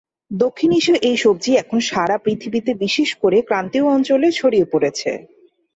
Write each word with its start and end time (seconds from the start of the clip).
দক্ষিণ 0.31 0.69
এশীয় 0.71 0.97
এই 1.09 1.17
সবজি 1.17 1.51
এখন 1.57 1.79
সারা 1.89 2.17
পৃথিবীতে 2.17 2.71
বিশেষ 2.75 3.09
করে 3.15 3.37
ক্রান্তীয় 3.41 3.85
অঞ্চলে 3.87 4.27
ছড়িয়ে 4.31 4.65
পড়েছে। 4.71 5.11